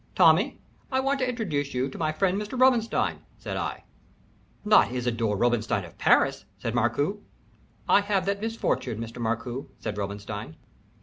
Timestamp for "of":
5.85-5.99